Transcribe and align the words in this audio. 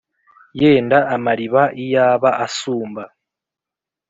Yenda 0.59 0.97
amariba 1.15 1.61
iyaba 1.83 2.29
asumba 2.45 3.03